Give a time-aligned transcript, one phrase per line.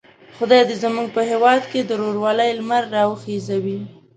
[0.37, 3.79] خدای دې زموږ په هیواد کې د ورورولۍ لمر را وخېژوي.